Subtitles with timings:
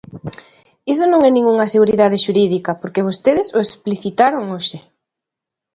[0.93, 4.77] Iso non é ningunha seguridade xurídica, porque vostedes o explicitaron hoxe.